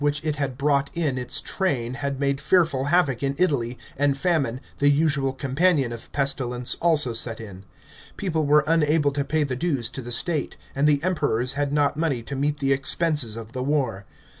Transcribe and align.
CHAP, 0.01 0.07
xxvm 0.13 0.25
it 0.29 0.35
had 0.37 0.57
brought 0.57 0.89
in 0.95 1.17
its 1.19 1.39
train 1.39 1.93
bad 2.01 2.19
made 2.19 2.41
fearful 2.41 2.85
havoc 2.85 3.21
in 3.21 3.35
Italy, 3.37 3.77
and 3.95 4.17
famine, 4.17 4.59
the 4.79 4.89
usual 4.89 5.31
companion 5.31 5.93
of 5.93 6.11
pestilence, 6.11 6.73
also 6.81 7.13
set 7.13 7.39
in. 7.39 7.65
People 8.17 8.47
were 8.47 8.63
unable 8.65 9.11
to 9.11 9.23
pay 9.23 9.43
the 9.43 9.55
dues 9.55 9.91
to 9.91 10.01
the 10.01 10.11
state, 10.11 10.57
and 10.73 10.87
the 10.87 11.03
Emperors 11.03 11.53
had 11.53 11.71
not 11.71 11.97
money 11.97 12.23
to 12.23 12.35
meet 12.35 12.57
the 12.57 12.73
expenses 12.73 13.37
of 13.37 13.51
the 13.51 13.61
war. 13.61 14.05